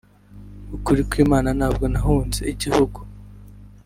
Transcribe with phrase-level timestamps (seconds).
[0.67, 2.99] ni ukuri kw’Imana ntabwo nahunze(igihugu)